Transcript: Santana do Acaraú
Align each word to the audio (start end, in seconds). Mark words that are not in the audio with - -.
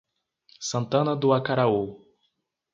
Santana 0.69 1.13
do 1.15 1.31
Acaraú 1.31 2.01